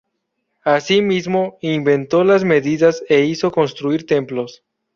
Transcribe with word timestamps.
Asimismo, 0.63 1.59
inventó 1.61 2.23
las 2.23 2.43
medidas 2.43 3.03
e 3.07 3.23
hizo 3.25 3.51
construir 3.51 4.07
templos. 4.07 4.63